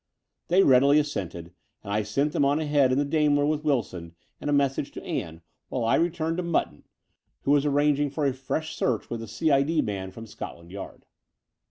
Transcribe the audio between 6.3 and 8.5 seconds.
to Mutton, who was arranging 52 The Door of the Unreal for a